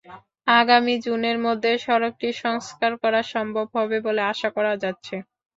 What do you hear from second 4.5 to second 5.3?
করা যাচ্ছে।